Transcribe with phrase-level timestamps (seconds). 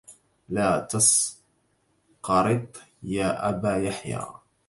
[0.49, 4.25] لا تسقرط يا أبا يحيى